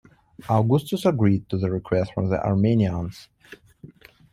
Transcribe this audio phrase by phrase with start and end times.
[0.49, 3.29] Augustus agreed to the request from the Armenians.